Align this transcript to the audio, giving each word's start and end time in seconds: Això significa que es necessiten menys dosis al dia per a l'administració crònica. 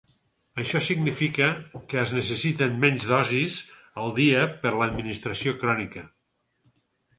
Això 0.61 0.79
significa 0.85 1.49
que 1.91 1.99
es 2.05 2.13
necessiten 2.15 2.81
menys 2.87 3.07
dosis 3.13 3.59
al 4.05 4.17
dia 4.23 4.43
per 4.65 4.73
a 4.75 4.83
l'administració 4.83 5.57
crònica. 5.63 6.07